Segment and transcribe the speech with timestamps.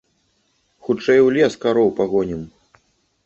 [0.87, 2.41] Хутчэй у лес кароў пагонім!